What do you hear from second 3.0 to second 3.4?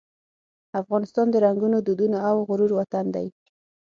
دی.